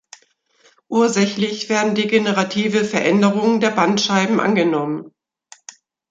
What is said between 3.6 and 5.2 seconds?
Bandscheiben angenommen.